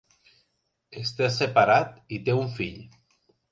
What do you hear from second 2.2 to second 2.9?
té un fill.